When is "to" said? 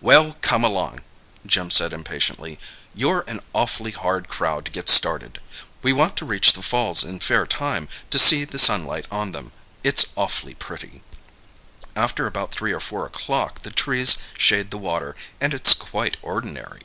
4.64-4.70, 6.16-6.24, 8.08-8.18